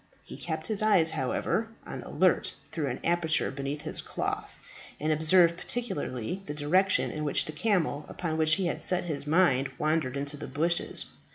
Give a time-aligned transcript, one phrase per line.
[0.23, 4.59] He kept his eyes, however, on the alert through an aperture beneath his cloth,
[4.99, 9.27] and observed particularly the direction in which the camel upon which he had set his
[9.27, 11.05] mind wandered into the bushes.